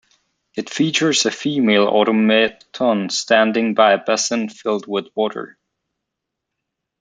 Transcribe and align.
It 0.55 0.71
features 0.71 1.27
a 1.27 1.31
female 1.31 1.85
automaton 1.85 3.11
standing 3.11 3.75
by 3.75 3.93
a 3.93 4.03
basin 4.03 4.49
filled 4.49 4.87
with 4.87 5.09
water. 5.13 5.59